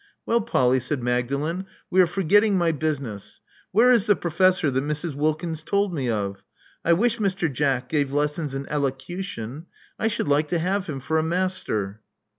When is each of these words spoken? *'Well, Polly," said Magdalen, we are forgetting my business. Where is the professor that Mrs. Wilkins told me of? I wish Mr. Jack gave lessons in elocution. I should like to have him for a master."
*'Well, 0.25 0.41
Polly," 0.41 0.79
said 0.79 1.03
Magdalen, 1.03 1.67
we 1.91 2.01
are 2.01 2.07
forgetting 2.07 2.57
my 2.57 2.71
business. 2.71 3.39
Where 3.71 3.91
is 3.91 4.07
the 4.07 4.15
professor 4.15 4.71
that 4.71 4.83
Mrs. 4.83 5.13
Wilkins 5.13 5.61
told 5.61 5.93
me 5.93 6.09
of? 6.09 6.41
I 6.83 6.93
wish 6.93 7.19
Mr. 7.19 7.53
Jack 7.53 7.87
gave 7.87 8.11
lessons 8.11 8.55
in 8.55 8.65
elocution. 8.67 9.67
I 9.99 10.07
should 10.07 10.27
like 10.27 10.47
to 10.47 10.57
have 10.57 10.87
him 10.87 11.01
for 11.01 11.19
a 11.19 11.23
master." 11.23 12.01